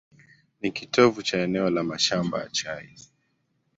[0.61, 2.95] Ni kitovu cha eneo la mashamba ya chai.